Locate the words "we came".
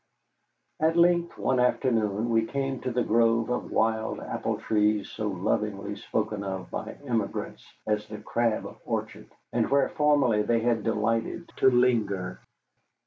2.31-2.79